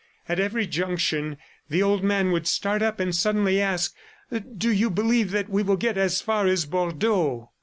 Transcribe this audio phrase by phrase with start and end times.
[0.27, 1.37] At every junction,
[1.69, 3.93] the old man would start up and suddenly ask,
[4.57, 7.51] "Do you believe that we will get as far as Bordeaux?"